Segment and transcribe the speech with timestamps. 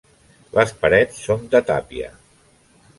[0.59, 2.13] Les parets són de tàpia.